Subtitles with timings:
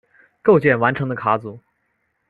[0.41, 1.59] 构建完成的卡组。